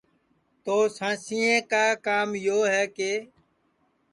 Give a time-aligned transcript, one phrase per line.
[0.63, 3.11] تو سانسیں کا کام یو ہے کہ